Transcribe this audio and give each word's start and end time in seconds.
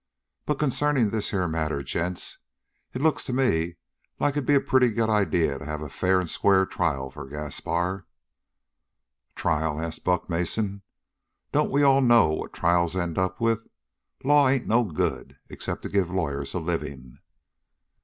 But 0.47 0.57
concerning 0.57 1.11
this 1.11 1.29
here 1.29 1.47
matter, 1.47 1.83
gents, 1.83 2.39
it 2.91 3.03
looks 3.03 3.23
to 3.25 3.33
me 3.33 3.75
like 4.19 4.31
it'd 4.33 4.47
be 4.47 4.55
a 4.55 4.59
pretty 4.59 4.89
good 4.91 5.11
idea 5.11 5.59
to 5.59 5.65
have 5.65 5.83
a 5.83 5.89
fair 5.91 6.19
and 6.19 6.27
square 6.27 6.65
trial 6.65 7.11
for 7.11 7.27
Gaspar." 7.27 8.07
"Trial?" 9.35 9.79
asked 9.79 10.03
Buck 10.03 10.27
Mason. 10.27 10.81
"Don't 11.51 11.69
we 11.69 11.83
all 11.83 12.01
know 12.01 12.29
what 12.29 12.51
trials 12.51 12.95
end 12.97 13.19
up 13.19 13.39
with? 13.39 13.67
Law 14.23 14.47
ain't 14.47 14.65
no 14.65 14.83
good, 14.85 15.37
except 15.49 15.83
to 15.83 15.87
give 15.89 16.09
lawyers 16.09 16.55
a 16.55 16.59
living." 16.59 17.19